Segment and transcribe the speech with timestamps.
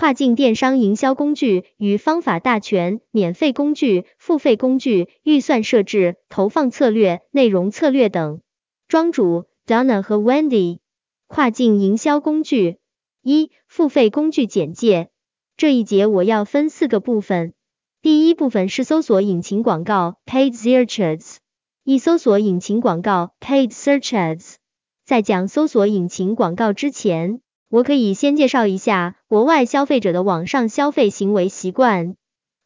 [0.00, 8.40] 跨境电商营销工具与方法大全、免费工具、付费工具、预算设置、投放策略、内容策略等。
[8.88, 10.78] 庄主 Donna 和 Wendy，
[11.26, 12.78] 跨境营销工具
[13.20, 15.10] 一、付费工具简介。
[15.58, 17.52] 这一节我要分四个部分。
[18.00, 21.36] 第一部分是搜索引擎广告 Paid Search Ads，
[21.84, 24.54] 一搜索引擎广告 Paid Search Ads。
[25.04, 32.16] 在讲搜索引擎广告之前，我可以先介绍一下国外消费者的网上消费行为习惯。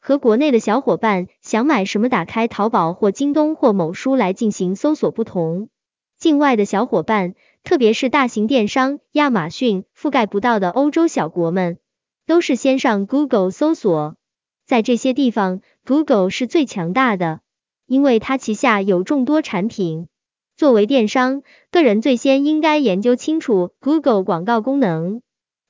[0.01, 5.69] 和国内的小伙伴想买什么，打开淘宝或京东或某书来进行搜索不同。
[6.19, 11.77] 境外的小伙伴，特别是大型电商亚马逊覆盖不到的欧洲小国们，
[12.27, 14.17] 都是先上 Google 搜索。
[14.67, 17.41] 在这些地方，Google 是最强大的，
[17.87, 20.09] 因为它旗下有众多产品。
[20.57, 25.21] 作为电商，个人最先应该研究清楚 Google 广告功能，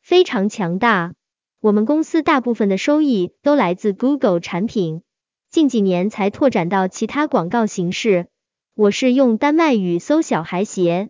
[0.03, 1.15] 非常强大。
[1.61, 5.01] 我们公司大部分的收益都来自 Google 产品，
[5.51, 8.27] 近几年才拓展到其他广告形式。
[8.75, 11.09] 我是用丹麦语搜小孩鞋，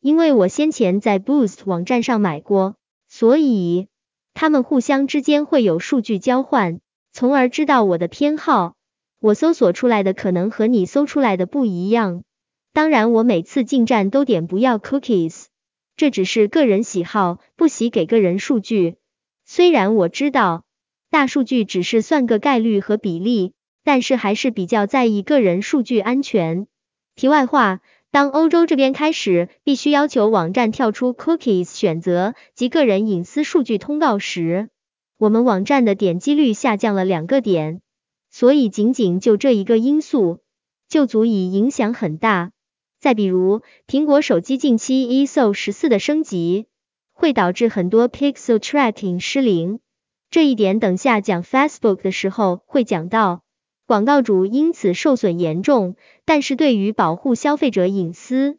[0.00, 2.76] 因为我先前在 Boost 网站上买过，
[3.08, 3.88] 所以
[4.34, 6.78] 他们互相之间会有数据交换，
[7.12, 8.74] 从而知道我的偏好。
[9.18, 12.22] 我搜索出来的可能和你搜出来的不一样。
[12.76, 15.46] 当然，我每次进站都点不要 cookies，
[15.96, 18.96] 这只是个人喜好，不喜给个人数据。
[19.46, 20.66] 虽然我知道
[21.08, 26.66] 大数据只是算个概率和比例，但是还是比较在意个人数据安全。
[27.14, 34.68] 题外话，当欧洲这边开始必须要求网站跳出 cookies 选择及个人隐私数据通告时，
[35.16, 37.80] 我们网站的点击率下降了两个点。
[38.30, 40.40] 所以仅仅就这一个因素，
[40.90, 42.52] 就足以影响很大。
[43.06, 46.66] 再比如，苹果手机近期 ISO 十四的升级，
[47.12, 49.78] 会导致很多 Pixel Tracking 失灵。
[50.28, 53.42] 这一点等下讲 Facebook 的时候会讲到，
[53.86, 55.94] 广告主因此受损严重。
[56.24, 58.58] 但是对于保护消费者隐私，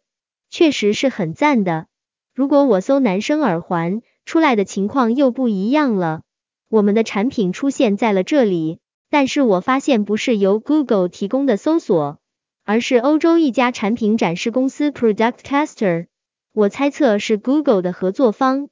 [0.49, 1.87] 确实是很赞的。
[2.33, 6.21] 如果我搜男生耳环，出来的情况又不一样了。
[6.69, 12.19] 我们的产品出现在了这里，但是我发现不是由 Google 提供的搜索。
[12.67, 16.07] 而是欧洲一家产品展示公司 Product Caster，
[16.51, 18.67] 我猜测是 Google 的合作方。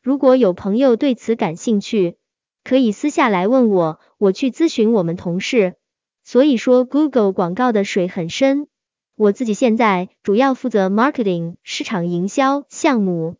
[0.00, 2.14] 如果有朋友对此感兴趣，
[2.62, 5.74] 可以私下来问我，我去咨询我们同事。
[6.22, 8.68] 所以说 Google 广告的水很深。
[9.16, 13.34] 我自己现在主要负责 marketing 市场营销项目，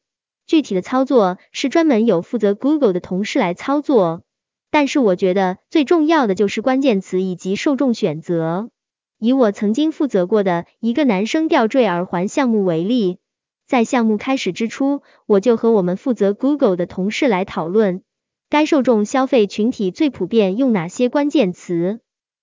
[0.45, 4.23] 具体的操作是专门有负责 Google 的同事来操作。
[4.73, 8.71] 但是我觉得最重要的就是关键词以及受众选择。
[9.21, 13.19] 以我曾经负责过的一个男生吊坠耳环项目为例，
[13.67, 18.03] 在项目开始之初，我就和我们负责 Google 的同事来讨论，
[18.49, 22.01] 该受众消费群体最普遍用哪些关键词。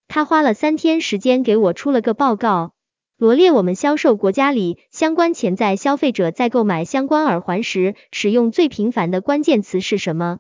[0.08, 2.74] 他花了三天时间给我出了个报告，
[3.18, 10.38] 罗列我们销售国家里相关潜在消费者在购买相关耳环时使用最频繁的关键词是什么，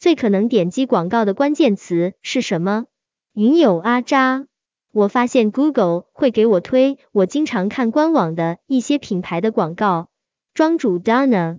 [0.00, 2.86] 最可能点击广告的关键词是什么。
[3.32, 4.48] 云友阿扎。
[4.96, 10.08] 我发现 Google 会给我推我经常看官网的一些品牌的广告。
[10.54, 11.58] 庄主 Donna，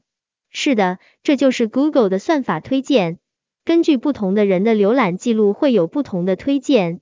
[0.50, 3.20] 是的，这就是 Google 的算法推荐。
[3.64, 7.00] 根据不同的人的浏览记录会有不同的推荐，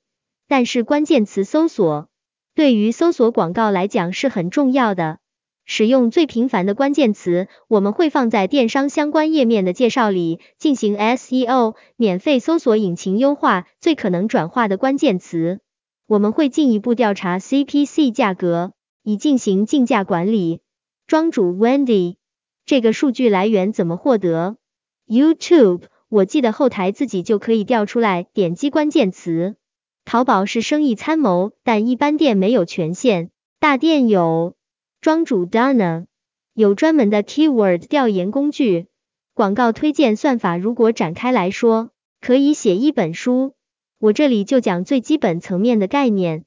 [0.49, 2.09] 但是关键词搜索
[2.53, 5.19] 对于搜索广告来讲是很重要的。
[5.63, 15.61] 使用最频繁的关键词，我们会放在电商相关页面的介绍里进行 SEO，免费搜索引擎优化最可能转化的关键词。
[16.07, 20.61] 我们会进一步调查 CPC 价格，以进行竞价管理。
[21.07, 22.17] 庄主 Wendy，
[22.63, 24.57] 这个数据来源怎么获得
[25.07, 29.55] ？YouTube，我记得后台自己就可以调出来，点击关键词。
[30.03, 34.55] 淘宝是生意参谋，但一般店没有权限，大店有。
[35.01, 36.05] 庄主 Donna，
[36.53, 38.85] 有专门的 Keyword 调研工具。
[39.33, 41.89] 广告推荐算法如果展开来说，
[42.21, 43.55] 可以写一本书。
[44.05, 46.43] 我这里就讲最基本层面的概念，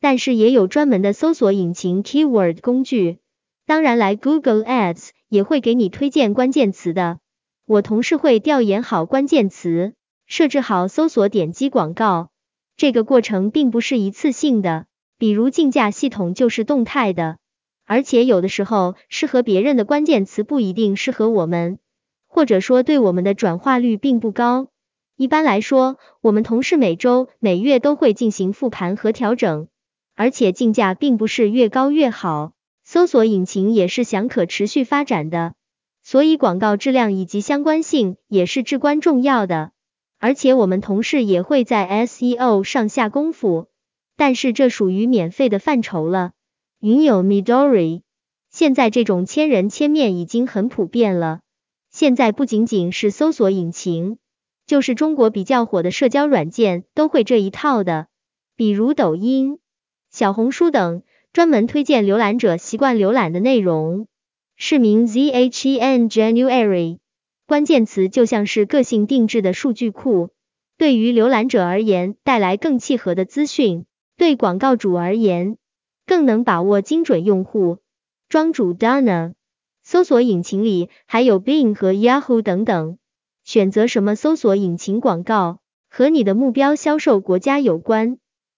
[0.00, 3.18] 但是也有专门的搜索引擎 keyword 工具，
[3.66, 7.18] 当然来 Google Ads 也会给你推荐关键词的。
[7.66, 9.92] 我同事会调研好关键词，
[10.26, 12.30] 设置好搜索点击广告，
[12.78, 14.86] 这个过程并不是一次性的，
[15.18, 17.36] 比如竞价系统就是动态的，
[17.84, 21.78] 而且有的时候适合别人的关键词不一定适合我们，
[22.26, 24.68] 或者说对我们的转化率并不高。
[25.16, 29.68] 一般来说，我们同事每周、每月都会进行复盘和调整，
[30.14, 32.52] 而且竞价并不是越高越好。
[32.84, 35.54] 搜索引擎也是想可持续发展的，
[36.02, 39.70] 所以广告质量以及相关性也是至关重要的。
[40.18, 43.68] 而且我们同事也会在 SEO 上下功夫，
[44.16, 46.32] 但是这属于免费的范畴了。
[46.80, 48.02] 云友 Midori，
[48.50, 51.40] 现在这种千人千面已经很普遍了。
[51.90, 54.18] 现在不仅仅是搜索引擎，
[54.72, 58.06] 就是中国比较火的社交软件都会这一套的，
[58.56, 59.58] 比如抖音、
[60.10, 61.02] 小红书等，
[61.34, 64.06] 专门推荐浏览者习惯浏览的内容。
[64.56, 67.00] 市名 Zhen January，
[67.46, 70.30] 关键词就像是个性定制的数据库，
[70.78, 73.84] 对于浏览者而言带来更契合的资讯，
[74.16, 75.58] 对广告主而言
[76.06, 77.80] 更能把握精准用户。
[78.30, 79.34] 庄主 Donna。
[79.84, 82.96] 搜索引擎里还有 Bing 和 Yahoo 等等，
[83.52, 85.58] 选择什么搜索引擎广告
[85.90, 88.16] 和你的目标销售国家有关，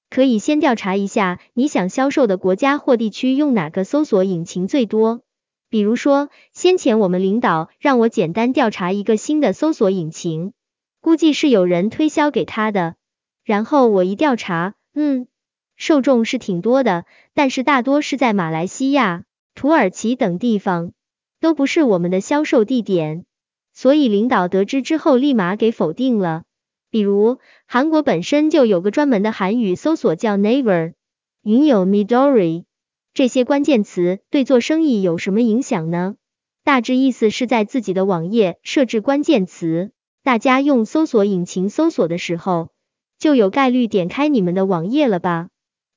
[0.08, 5.22] 可以先调查一下你想销售的国家或地区用哪个搜索引擎最多。
[5.68, 10.52] 比如说，先前我们领导让我简单调查一个新的搜索引擎，
[11.00, 12.94] 估计是有人推销给他的，
[13.42, 15.26] 然后我一调查，嗯，
[15.74, 17.04] 受众是挺多的，
[17.34, 19.24] 但是大多是在马来西亚、
[19.56, 20.92] 土耳其等地方。
[21.40, 23.26] 都不是我们的销售地点，
[23.74, 26.44] 所以领导得知之后立马给否定了。
[26.90, 30.94] 比如韩国本身就有个专门的韩语搜索叫 Naver，
[31.42, 32.64] 云友 Midori，
[33.12, 36.14] 这些关键词对做生意有什么影响呢？
[36.62, 39.90] 大致意思是在自己的网页设置关键词，
[40.22, 42.70] 大家用搜索引擎搜索的时候，
[43.18, 45.48] 就有概率点开你们的网页了吧？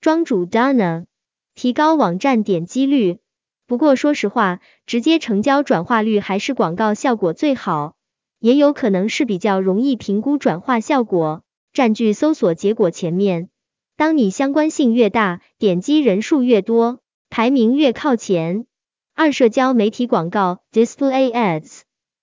[0.01, 1.06] 庄主 Donna，
[1.53, 3.19] 提高网站点击率。
[3.68, 7.96] 不过说实话，直接成交转化率还是广告效果最好，
[8.40, 11.44] 也有可能是比较容易评估转化效果，
[11.74, 13.50] 占据搜索结果前面。
[13.98, 18.66] 当你相关性越大，点击人数越多，排名越靠前。
[19.14, 21.81] 二、社交媒体广告 （Display Ads），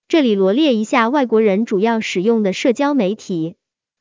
[0.09, 3.57] 这里罗列一下外国人主要使用的社交媒体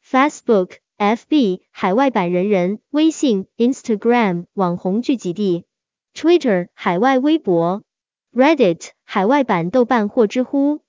[0.08, 5.66] ：Facebook、FB 海外版人人、微信、Instagram 网红聚集地。
[6.14, 7.84] Twitter 海外微博
[8.32, 10.82] ，Reddit 海外版豆瓣或知乎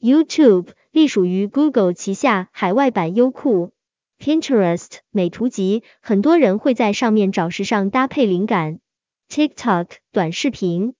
[0.00, 3.70] ，YouTube 隶属于 Google 旗下海外版优酷
[4.18, 8.80] ，Pinterest 美图集，很多人会在上面找时尚搭配灵感
[9.28, 10.94] ，TikTok 短视频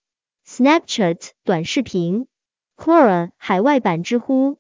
[0.47, 2.29] ，Snapchat 短视频
[2.77, 4.59] ，Quora 海外版知乎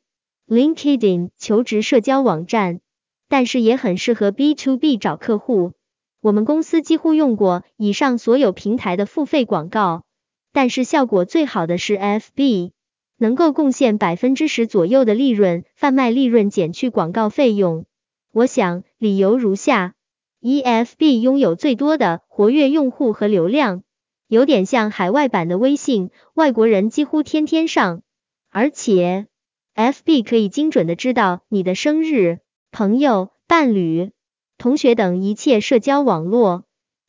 [0.48, 2.80] ，LinkedIn 求职社交网站，
[3.28, 5.74] 但是也很适合 B to B 找客户。
[6.22, 10.04] 我们公司几乎用过以上所有平台的付费广告，
[10.52, 12.70] 但是效果最好的是 FB，
[13.18, 17.86] 能够贡献百分之十左右的利润，贩卖利润减去广告费用。
[18.32, 19.94] 我想理由如下：
[20.38, 23.82] 一，FB 拥有最多的活跃用户和流量，
[24.28, 28.02] 有点像海外版的微信，外国人几乎天天上，
[28.48, 29.26] 而且
[29.74, 32.38] FB 可以精准的知道你的生日、
[32.70, 34.12] 朋友、伴侣。
[34.62, 36.62] 同学等一切社交网络，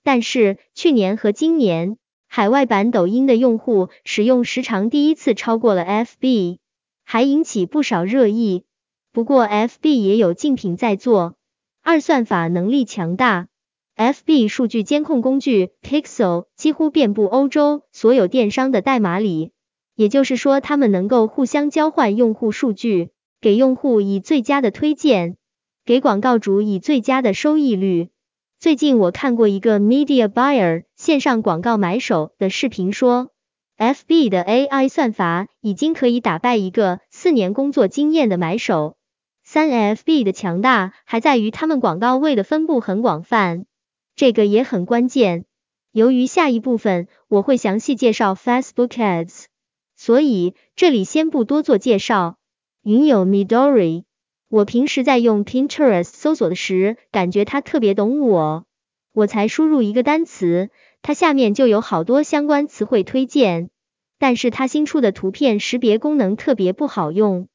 [0.03, 1.97] 但是去年和今年
[2.27, 6.57] 海外版抖音的用户使用时长第一次超过了 FB，
[7.03, 8.63] 还引起不少热议。
[9.11, 11.35] 不过 FB 也有竞品在做，
[11.83, 13.49] 二算法能力强大
[13.97, 19.51] ，FB 数据监控工具 Pixel 几乎遍布欧洲所有电商的代码里，
[19.95, 25.37] 也就是说他们能够互相交换用户数据，给用户以最佳的推荐。
[25.85, 28.09] 给广告主以最佳的收益率。
[28.57, 33.31] 最近我看过一个 Media Buyer 线上广告买手的视频，说
[33.77, 38.95] FB 的 AI 算法已经可以打败一个四年工作经验的买手。
[39.43, 43.65] 三 FB 的强大还在于他们广告位的分布很广泛，
[44.15, 45.43] 这个也很关键。
[45.91, 49.47] 由于下一部分我会详细介绍 Facebook Ads，
[49.97, 52.37] 所以这里先不多做介绍。
[52.83, 54.05] 云友 Midori。
[54.53, 58.67] 我平时在用 Pinterest 搜索的时，感觉它特别懂我。
[59.11, 60.69] 我才输入一个单词，
[61.01, 63.71] 它下面就有好多相关词汇推荐。
[64.19, 67.47] 但是它新出的图片识别功能特别不好用。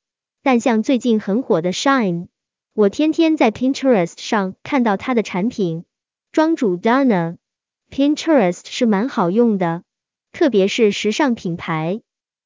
[0.43, 2.27] 但像最近很火的 Shine，
[2.75, 5.85] 我天天在 Pinterest 上看到它的产品。
[6.33, 9.85] 庄主 Donna，Pinterest 是蛮好用的，
[10.33, 12.01] 特别是时尚品牌。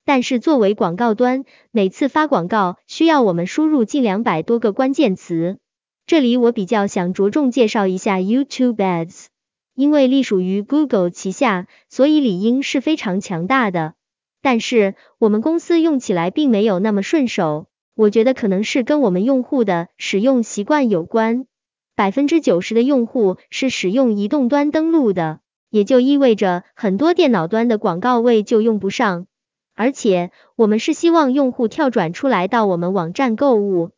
[0.04, 5.58] 但是作为广告端，每次发广告需要我们输入近两百多个关键词。
[6.06, 9.26] 这里我比较想着重介绍一下 YouTube Ads，
[9.74, 13.94] 因为隶属于 Google 旗下，所以理应是非常强大的。
[14.42, 21.46] 但是我们公司用起来并没有那么顺手，我觉得可能是跟我们用户的使用习惯有关。
[21.94, 25.38] 百分之九十的用户是使用移动端登录的，
[25.70, 29.26] 也就意味着很多电脑端的广告位就用不上。
[29.74, 33.90] 而且我们是希望用户跳转出来到我们网站购物。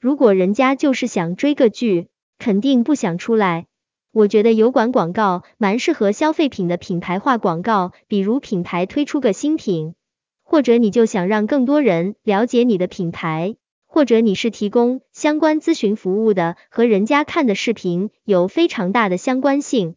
[0.00, 2.08] 如果人家就是想追个剧，
[2.38, 3.66] 肯定不想出来。
[4.12, 9.94] 我觉得油管广告蛮适合消费品的品牌化广告，比如品牌推出个新品，
[10.42, 19.94] 或者你就想让更多人了解你的品牌，或者你是提供相关咨询服务的，和人家看的视频有非常大的相关性，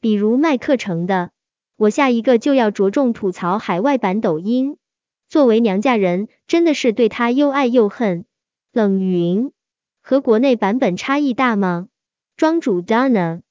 [0.00, 1.30] 比如卖课程的。
[1.78, 4.78] 我下一个就要着重吐槽海外版抖音，
[5.28, 8.24] 作为娘家人，真的是对他又爱又恨。
[8.72, 9.52] 冷云
[10.02, 11.86] 和国内版本差异大吗？
[12.36, 13.42] 庄主 Donna。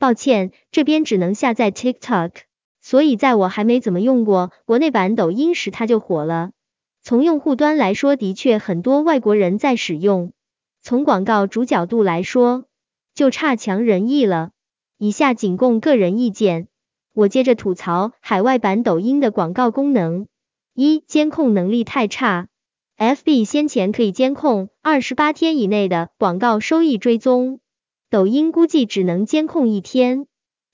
[0.00, 2.32] 抱歉，这边只能下载 TikTok，
[2.80, 6.50] 所以在我还没怎么用过国内版抖音时，它就火了。
[7.04, 10.32] 从用户端来说，的确很多外国人在使用；
[10.82, 12.64] 从广告主角度来说，
[13.14, 14.50] 就差强人意了。
[14.98, 16.66] 以下仅供个人意见。
[17.16, 20.26] 我接着吐槽海外版抖音的广告功能：
[20.74, 22.48] 一、监控能力太差。
[22.98, 27.60] FB 先前可以监控二十八天以内的广告收益追踪。
[28.10, 30.26] 抖音估计只能监控一天，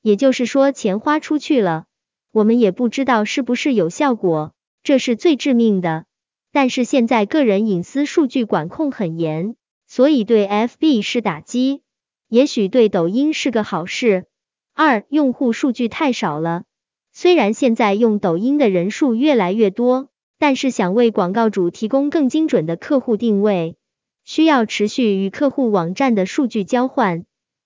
[0.03, 1.85] 也就是说钱花出去了，
[2.33, 6.07] 我们也不知道是不是有效果，这是最致命的。
[6.51, 9.55] 但是现在个人隐私数据管控很严，
[9.87, 11.83] 所以对 FB 是打击，
[12.29, 14.27] 也许对抖音是个好事。
[14.75, 16.65] 二，用户数据太少了，
[17.13, 23.77] 虽然现在用抖音的人数越来越多，但是想为广告主提供更精准的客户定位。
[24.25, 27.25] 需要持续与客户网站的数据交换，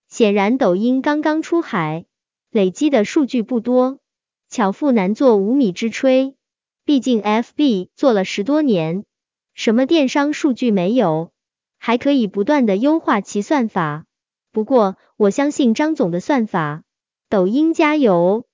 [0.08, 2.06] 显然抖音刚刚出海，
[2.50, 3.98] 累积的数据不多，
[4.48, 6.34] 巧妇难做无米之炊。
[6.84, 9.04] 毕竟 FB 做了十多年，
[9.54, 11.30] 什么电商数据没有，
[11.78, 14.06] 还可以不断的优化其算法。
[14.50, 16.84] 不过我相信张总的算法，
[17.28, 18.44] 抖音加油。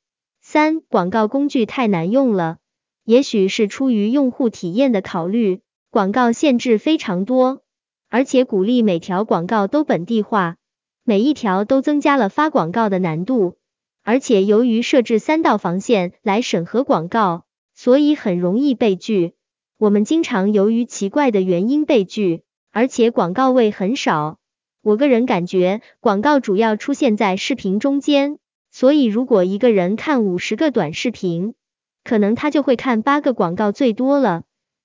[0.40, 2.56] 三，广告工具太难用了，
[3.04, 5.60] 也许是出于用户体验的考虑，
[5.90, 7.60] 广告限制非常多。
[8.08, 10.56] 而且鼓励每条广告都本地化，
[11.04, 13.56] 每一条都增加了发广告的难度。
[14.02, 19.34] 而且由于设置三道防线来审核广告，所以很容易被拒。
[19.76, 24.38] 我们经常由于奇怪的原因被拒，而且广告位很少。
[24.80, 28.38] 我个人感觉广告主要出现在视频中间，
[28.72, 31.54] 所以如果一个人看五十个短视频，
[32.02, 34.42] 可能他就会看八个广告最多了，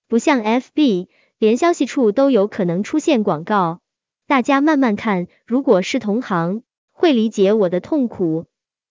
[0.08, 1.08] 不像 FB。
[1.40, 3.80] 连消息处都有可能出现广告，
[4.26, 5.28] 大家慢慢看。
[5.46, 8.46] 如果是同行，会理解我的痛苦；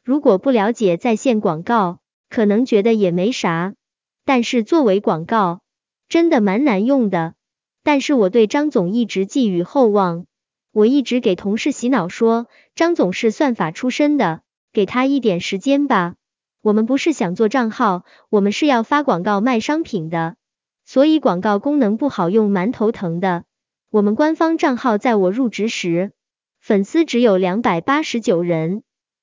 [0.04, 1.98] 如果不了解在线广告，
[2.30, 3.74] 可能觉得也没啥。
[4.24, 5.60] 但是作为广告，
[6.08, 7.34] 真的蛮难用的。
[7.82, 10.26] 但是我对张总一直寄予厚望，
[10.70, 14.42] 我一直给同事洗脑说，张总是算法出身的，
[14.76, 16.16] 给他一点时间吧。
[16.60, 20.36] 我们不是想做账号，我们是要发广告卖商品的。
[20.84, 23.44] 所以广告功能不好用，蛮头疼的。
[23.88, 26.12] 我们官方账号在我入职时，
[26.60, 28.82] 粉丝只有两百八十九人。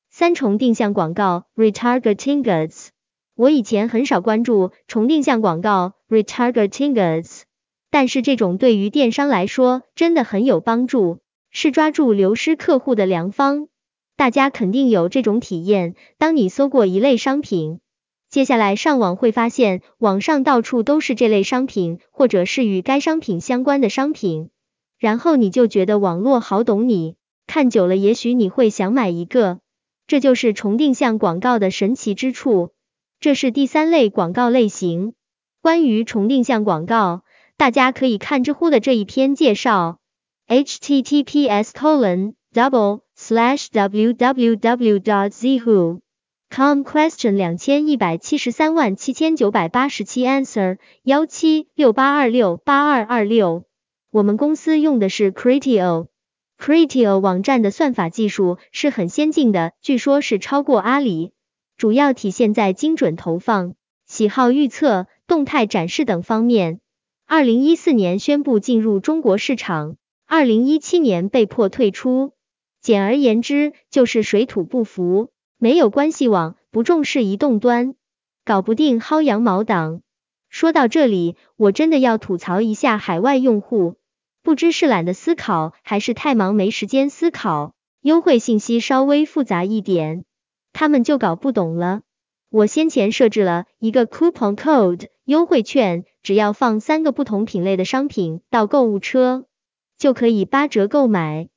[0.09, 2.87] 三重定向广告 （retargeting ads），
[3.35, 7.43] 我以前很少关注重定向广告 （retargeting ads），
[7.91, 11.19] 但是这种对于电商来说真的很有帮助，
[11.51, 13.67] 是抓住流失客户的良方。
[14.15, 17.79] 大家肯定有这种体验，当你搜过一类商品。
[18.29, 24.49] 接下来上网会发现，网上到处都是这类商品，或者是与该商品相关的商品，
[24.97, 27.15] 然后你就觉得网络好懂你，
[27.45, 29.59] 看久了也许你会想买一个，
[30.07, 32.71] 这就是重定向广告的神奇之处。
[33.19, 35.13] 这是第三类广告类型。
[35.61, 37.23] 关于重定向广告，
[37.55, 39.99] 大家可以看知乎的这一篇介绍
[40.47, 46.01] ：https colon double slash www dot zhu
[46.49, 53.63] com question 两千一百七十三万七千九百八十七 answer 幺七六八二六八二二六。
[54.11, 61.31] 我们公司用的是 Criteo，Criteo 网站的算法技术是很先进的，据说是超过阿里，
[61.77, 63.75] 主要体现在精准投放、
[64.05, 66.81] 喜好预测、动态展示等方面。
[67.25, 69.95] 二零一四年宣布进入中国市场，
[70.27, 72.33] 二零一七年被迫退出。
[72.83, 75.29] 简而言之，就是水土不服。
[75.57, 77.95] 没有关系网，不重视移动端，
[78.43, 80.01] 搞不定薅羊毛党。
[80.49, 83.95] 说到这里，我真的要吐槽一下海外用户，
[84.43, 87.73] 不知是懒得思考，还是太忙没时间思考。
[88.01, 90.25] 优惠信息稍微复杂一点，
[90.73, 92.01] 他们就搞不懂了。
[92.49, 99.45] 我先前设置了一个 coupon code 优惠券，只要放三个不同品类的商品到购物车，
[99.97, 101.47] 就可以八折购买。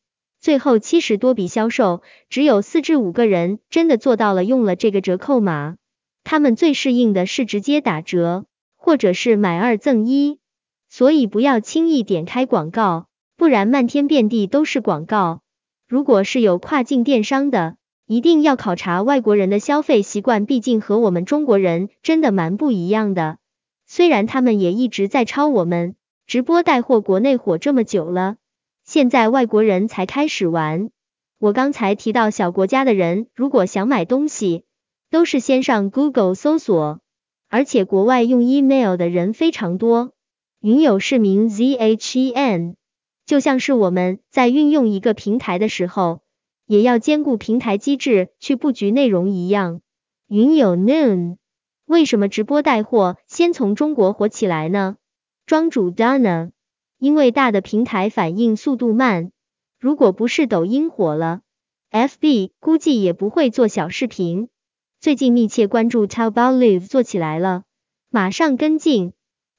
[0.47, 5.75] 最后七十多笔销售，只有四至五个人真的做到了用了这个折扣码。
[6.23, 8.45] 他们最适应的是直接打折，
[8.76, 10.38] 或者是买二赠一。
[10.88, 15.41] 所以不要轻易点开广告，不然漫天遍地都是广告。
[15.88, 17.75] 如果是有跨境电商的，
[18.07, 23.38] 一定要考察外国人的消费习惯，毕竟和我们中国人真的蛮不一样的。
[23.85, 25.97] 虽然他们也一直在抄我们，
[26.29, 28.37] 直播带货国内火这么久了，
[28.87, 30.90] 现在外国人才开始玩。
[31.40, 34.64] 我刚才提到小国家的人，如果想买东西，
[35.11, 37.00] 都是先上 Google 搜索，
[37.49, 40.12] 而且国外用 email 的人非常多。
[40.61, 42.76] 云友市民 zhen，
[43.26, 46.21] 就像是我们在运用一个平台的时候，
[46.64, 49.81] 也要兼顾平台机制去布局内容一样。
[50.28, 51.38] 云友 noon。
[51.87, 54.97] 为什么直播带货先从中国火起来呢？
[55.45, 56.50] 庄主 Dana，
[56.99, 59.31] 因为大的平台反应速度慢，
[59.79, 61.41] 如果不是抖音火了
[61.91, 64.49] ，FB 估计也不会做小视频。
[64.99, 67.65] 最近密切关注 Taobao Live 做起来了，
[68.11, 69.12] 马上跟进。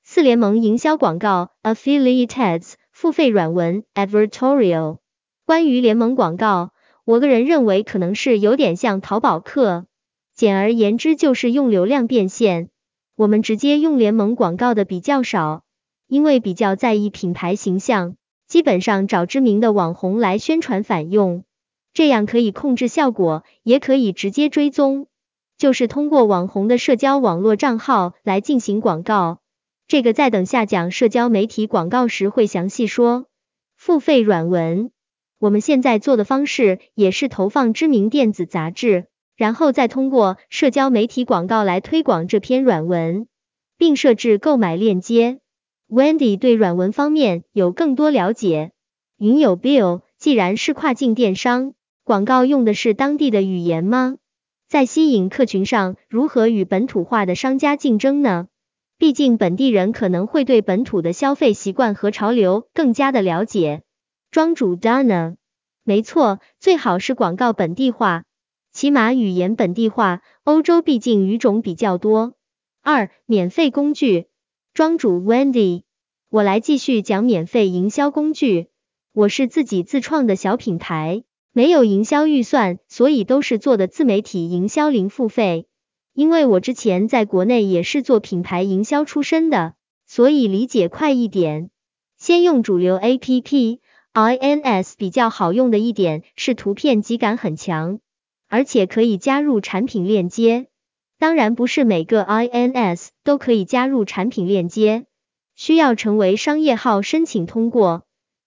[0.04, 4.98] 四联盟营销广告 Affiliate Ads 付费软文 Advertorial。
[5.46, 6.72] 关于联盟广告，
[7.06, 9.86] 我个人认为可能是有点像淘宝客。
[10.34, 12.70] 简而言之，就是用流量变现。
[13.16, 15.64] 我们直接用联盟广告的比较少，
[16.08, 18.16] 因为比较在意品牌形象，
[18.48, 21.44] 基本上找知名的网红来宣传返用，
[21.94, 25.08] 这样可以控制效果，也可以直接追踪。
[25.58, 29.40] 就是通过网红的社交网络账号来进行广告，
[29.88, 33.26] 这个在等下讲社交媒体广告时会详细说。
[33.76, 34.92] 付费软文，
[35.40, 39.08] 我们现在做的方式也是投放知名电子杂志。
[39.36, 43.28] 然后再通过社交媒体广告来推广这篇软文，
[43.78, 45.40] 并设置购买链接。
[45.90, 48.72] Wendy 对软文方面有更多了解。
[49.18, 54.18] 云友 Bill，既然是跨境电商，广告用的是当地的语言吗？
[54.68, 58.48] 在吸引客群上，如何与本土化的商家竞争呢？
[58.98, 63.84] 毕竟本地人可能会对本土的消费习惯和潮流更加的了解。
[64.30, 65.38] 庄主 Dana，
[65.84, 68.24] 没错，最好是广告本地化。
[68.74, 72.34] 起码语言本地化，欧洲毕竟语种比较多。
[72.84, 74.28] 二、免费工具，
[74.74, 75.84] 庄主 Wendy，
[76.30, 78.68] 我来继续讲免费营销工具。
[79.14, 85.68] 我是自己自创的小品牌，没有营销预算，所以都是做的自媒体营销零付费。
[86.14, 91.70] 因为我之前在国内也是做品牌营销出身的，所以理解快一点。
[92.18, 98.00] 先用主流 APP，INS 比较好用的一点是图片极感很强。
[98.50, 100.68] 而且可以加入产品链接，
[101.20, 105.06] 当然不是每个 INS 都可以加入产品链接，
[105.58, 108.04] 需要成为商业号申请通过。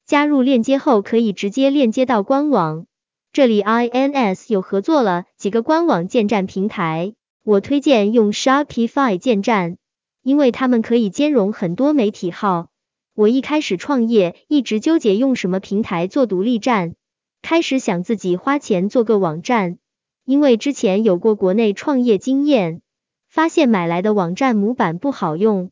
[0.06, 2.86] 加入链接后可以直接链接到官网，
[3.32, 9.76] 这里 INS 有合作了几个官网建站平台，我推荐用 Shopify 建站，
[10.22, 12.68] 因为他们可以兼容很多媒体号。
[13.14, 16.94] 我一开始创业一直纠结用什么平台做独立站，
[17.42, 19.78] 开始想自己花钱做个网站。
[20.24, 22.82] 因为之前有过国内创业经验，
[23.28, 25.70] 发现买来的网站模板不好用，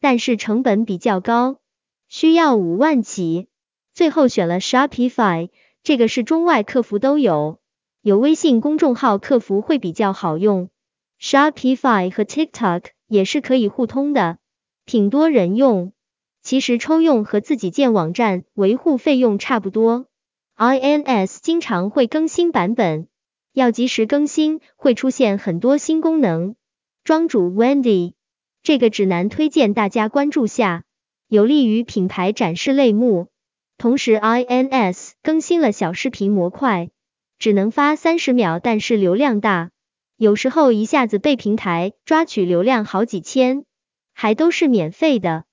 [0.00, 1.58] 但是成本比较高，
[2.08, 3.48] 需要五万起，
[3.92, 5.50] 最后选了 Shopify，
[5.82, 7.60] 这个是中外客服都有，
[8.00, 10.70] 有微信公众号客服会比较好用。
[11.20, 14.38] Shopify 和 TikTok 也是可以互通的，
[14.86, 15.92] 挺多人用。
[16.42, 20.06] 其实抽用和自己建网站维护费用差不多。
[20.56, 23.06] INS 经常会更新版本。
[23.52, 26.54] 要及时更新，会出现很多新功能。
[27.04, 28.14] 庄主 Wendy，
[28.62, 30.84] 这个指南推荐大家关注下，
[31.28, 33.28] 有利于品牌展示类目。
[33.78, 36.90] 同时，INS 更新了小视频模块，
[37.38, 39.70] 只能发三十秒，但是流量大，
[40.18, 43.64] 有时候一下子被平台抓取流量好几千，
[44.12, 45.44] 还都是免费的。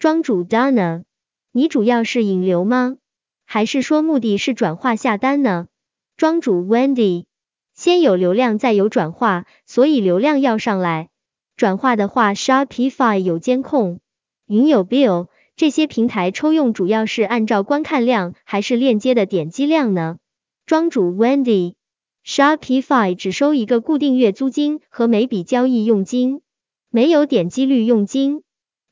[0.00, 1.04] 庄主 Dana，
[1.52, 2.96] 你主要是引流吗？
[3.44, 5.68] 还是说目的是转化下单呢？
[6.16, 7.26] 庄主 Wendy。
[7.74, 11.10] 先有流量，再有转化，所以流量要上来。
[11.56, 14.00] 转化的话，Shopify 有监控，
[14.46, 20.18] 云有 Bill，这些平台抽用主要是按照观看量还是链接的点击量呢？
[20.66, 26.42] 庄主 Wendy，Shopify 只收一个固定月租金和每笔交易佣金，
[26.90, 28.42] 没有点击率佣金。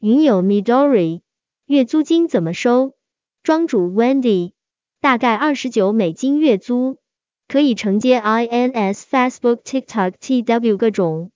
[0.00, 1.20] 云有 Midori，
[1.66, 2.94] 月租金怎么收？
[3.42, 4.52] 庄主 Wendy，
[5.02, 6.96] 大概二十九美金月租。
[7.46, 11.30] 可以承接 INS、Facebook、TikTok、TW 各种。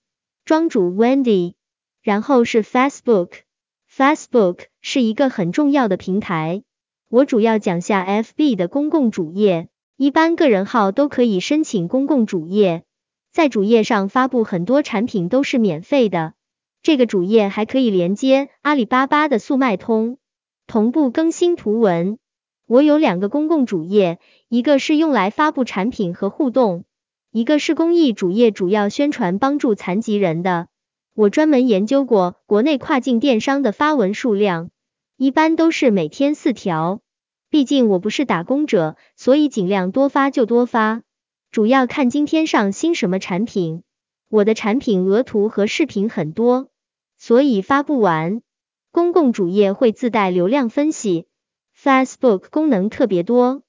[0.49, 1.53] 庄主 Wendy，
[2.01, 3.29] 然后是 Facebook。
[3.87, 6.63] Facebook 是一个很重要的平台。
[7.07, 12.83] 我主要讲下 FB 的公共主页，一般个人号都可以申请公共主页，
[13.31, 16.33] 在主页上发布很多产品都是免费的。
[16.81, 20.17] 这个主页还可以连接阿里巴巴的速卖通，
[20.65, 22.17] 同步更新图文。
[22.65, 26.85] 我有两个公共主页，一个是用来发布产品和互动，
[27.31, 30.67] 一个是公益主页，主要宣传帮助残疾人的。
[31.13, 34.71] 我专门研究过国内跨境电商的发文数量，
[35.15, 37.01] 一般都是每天四条。
[37.51, 41.03] 毕竟我不是打工者，所以尽量多发就多发，
[41.51, 43.83] 主要看今天上新什么产品。
[44.27, 46.69] 我的产品额图和视频很多，
[47.17, 48.41] 所以发不完。
[48.91, 51.27] 公共主页会自带流量分析
[51.77, 53.61] ，Facebook 功能特别多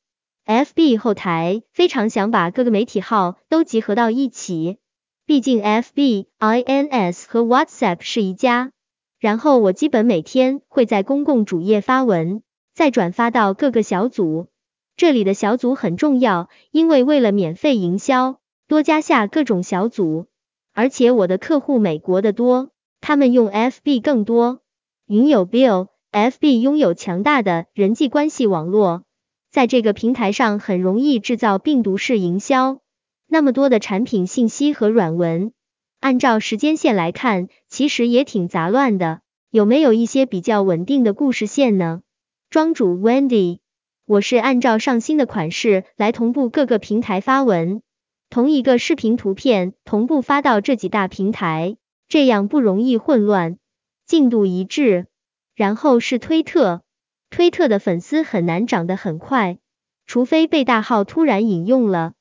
[0.50, 4.78] ，FB 后台非常想把各个媒体号都集合到一起，
[5.24, 8.72] 毕竟 FB、INS 和 WhatsApp 是一家。
[9.20, 12.42] 然后我基本每天会在公共主页发文。
[12.74, 14.48] 再转发到各个小组，
[14.96, 20.26] 这里的小组很重要，因为为了免费营销，多加下各种小组。
[20.72, 24.60] 而且我的客户美国的多，他们用 FB 更多。
[25.06, 29.02] 云友 Bill，FB 拥有强大的人际关系网络，
[29.50, 32.80] 在这个平台上很容易制造病毒式营销。
[33.26, 35.52] 那么多的产品信息和软文，
[36.00, 39.20] 按照时间线来看，其实也挺杂乱的。
[39.50, 42.02] 有没有一些比较稳定的故事线呢？
[42.48, 43.58] 庄主 Wendy，
[44.06, 47.82] 我是按照上新的款式来同步各个平台发文，
[48.28, 51.76] 同一个视频图片同步发到这几大平台，
[52.08, 53.58] 这样不容易混乱，
[54.06, 55.06] 进度一致。
[55.54, 56.82] 然后是推特，
[57.30, 59.58] 推特的粉丝很难涨得很快，
[60.06, 62.12] 除非被大号突然引用了，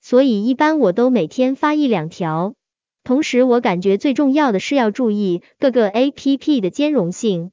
[0.00, 2.54] 所以一般我都每天发一两条。
[3.02, 7.50] 同时我感觉最重要的是要注意各个 APP 的兼容性。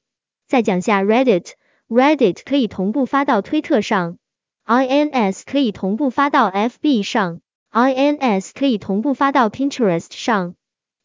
[0.47, 1.53] 再讲下 Reddit。
[1.87, 4.17] Reddit 可以同步发到推特上
[4.65, 10.55] ，INS 可以同步发到 FB 上，INS 可以同步发到 Pinterest 上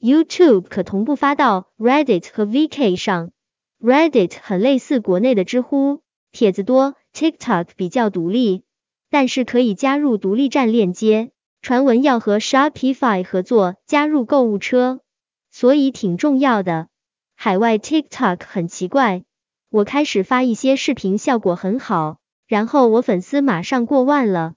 [0.01, 3.31] ，YouTube 可同步发到 Reddit 和 VK 上。
[3.83, 8.63] Reddit 很类似国内的知乎，帖子多；TikTok 比较独立，
[9.09, 11.31] 但是可以加入独立站链接，
[11.63, 15.01] 传闻要和 Shopify 合作加入购物车，
[15.51, 16.89] 所以挺重要的。
[17.35, 19.23] 海外 TikTok 很奇怪。
[19.71, 24.53] 我开始发一些视频，效果很好，然后我粉丝马上过万了，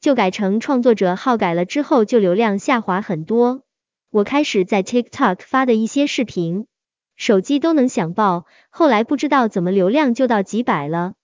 [0.00, 3.62] 就改成创作者号，改了之后就流量下滑很多。
[4.10, 6.66] 我开始在 TikTok 发的一些视频，
[7.18, 11.14] 手机都能想爆，后来不知道怎么流量就到几百了。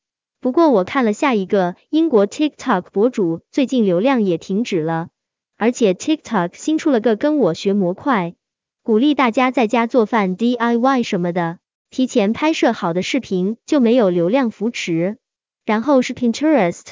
[0.41, 5.09] 不过我看了下一个英国 TikTok 博主，最近流量也停止了，
[5.57, 8.35] 而且 TikTok 新出了个跟我学模块，
[8.83, 11.61] 鼓励大家在家做饭 DIY 什么的。
[11.91, 15.19] 提前拍摄好的视频就没有流量扶持，
[15.65, 16.83] 然后是 Pinterest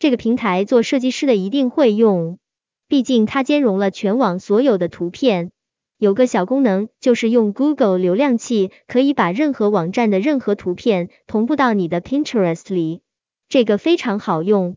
[0.00, 2.40] 这个平台做设计师的一定会用，
[2.88, 5.52] 毕竟它兼容了全网所有的图片。
[5.98, 13.02] 有个小功能就是用 Google 流量器可以把任何网站的任何图片同步到你的 Pinterest 里，
[13.48, 14.76] 这个非常好用。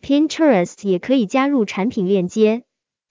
[0.00, 2.62] Pinterest 也可以加入产品链接，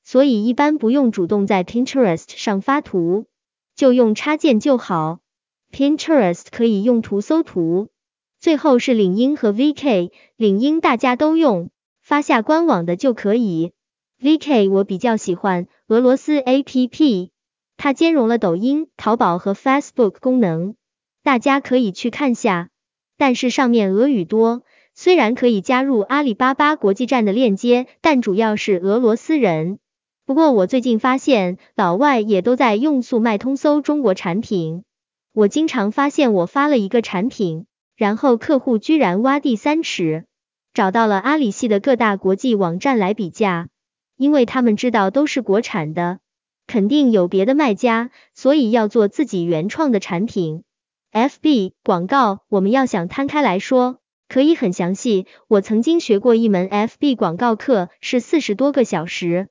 [0.05, 3.25] 所以一般不用主动在 Pinterest 上发图，
[3.75, 5.19] 就用插件就好。
[5.69, 7.89] Pinterest 可以用图搜图，
[8.39, 11.69] 最后是领英和 VK，领英大家都用，
[12.01, 13.73] 发下官网的就可以。
[14.21, 17.29] VK 我比较喜欢俄罗斯 APP，
[17.81, 20.75] 它兼容了抖音、淘宝和 Facebook 功能，
[21.23, 22.67] 大家可以去看下。
[23.17, 24.63] 但是上面俄语多，
[24.93, 29.79] 虽然可以加入阿里巴巴国际站的链接，但主要是俄罗斯人。
[30.25, 34.83] 不过我最近发现老外也都在用速卖通搜中国产品。
[35.31, 37.65] 我经常发现，我发了一个产品，
[37.95, 40.25] 然后客户居然挖地三尺，
[40.73, 43.69] 找到了阿里系的各大国际网站来比价，
[44.17, 46.19] 因为他们知道都是国产的，
[46.69, 50.61] 肯定有别的卖家，所以要做自己原创的产品。
[51.11, 55.25] FB 广告，我们要想摊开来说，可以很详细。
[55.47, 59.47] 我曾经学过一门 FB 广告课，是四十多个小时，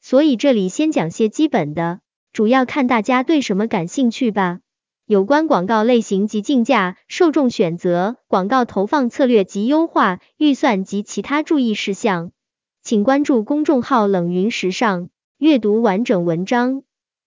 [0.00, 2.00] 所以这里先讲些基本的，
[2.32, 4.60] 主要看大家对什么感兴趣吧。
[5.04, 12.32] 有关广告类型及竞价、受众选择、广告投放策略及优化、预算及其他注意事项，
[12.82, 15.10] 请关注公众号“冷云时尚”，
[15.42, 16.84] 阅读完整文章。